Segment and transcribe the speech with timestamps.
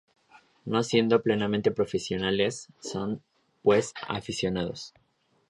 [0.65, 3.21] No siendo "plenamente "profesionales", son
[3.61, 4.95] pues "aficionados".